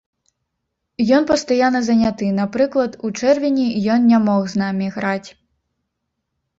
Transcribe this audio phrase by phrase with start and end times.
[1.17, 5.29] Ён пастаянна заняты, напрыклад, у чэрвені ён не мог з намі граць.